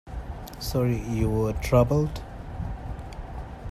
Sorry 0.57 0.97
you 0.99 1.29
were 1.29 1.53
troubled. 1.53 2.23